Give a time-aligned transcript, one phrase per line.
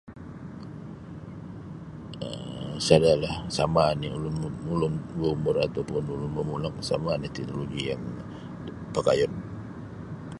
[2.27, 4.35] um Sada la sama oni ulun
[4.73, 8.03] ulun baumur atau ulun momulok sama oni ti teknologi yang
[8.95, 9.31] pakaiun.